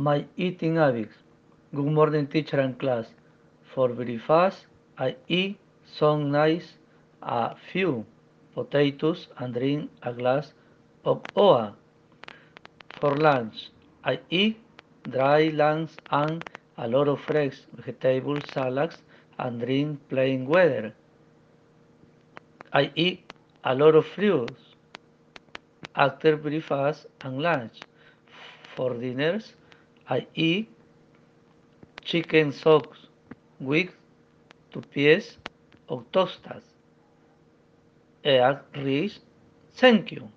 [0.00, 1.16] My eating habits.
[1.74, 3.06] Good morning, teacher and class.
[3.74, 6.74] For breakfast, I eat some nice
[7.20, 8.06] a few
[8.54, 10.52] potatoes and drink a glass
[11.04, 11.74] of oa.
[13.00, 13.70] For lunch,
[14.04, 14.60] I eat
[15.10, 16.44] dry lunch and
[16.76, 19.02] a lot of fresh vegetable salads
[19.36, 20.94] and drink plain water.
[22.72, 23.24] I eat
[23.64, 24.60] a lot of fruits
[25.96, 27.82] after breakfast and lunch.
[28.76, 29.54] For dinners,
[30.08, 30.68] I eat
[32.02, 32.98] chicken socks
[33.60, 33.90] with
[34.72, 35.36] two pieces
[35.88, 36.62] of toasted
[38.24, 39.18] egg rich.
[39.74, 40.28] Thank you.